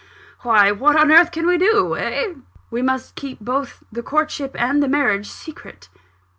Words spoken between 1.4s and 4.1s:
we do eh?" "We must keep both the